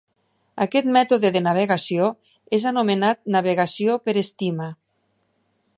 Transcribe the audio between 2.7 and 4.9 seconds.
anomenat navegació per estima.